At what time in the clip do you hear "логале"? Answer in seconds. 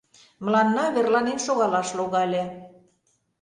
1.97-2.43